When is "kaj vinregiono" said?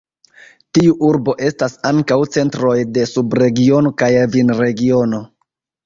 4.05-5.27